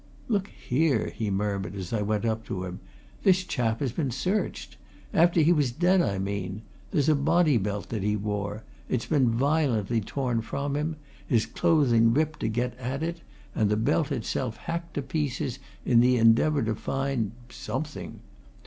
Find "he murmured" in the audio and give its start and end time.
1.15-1.75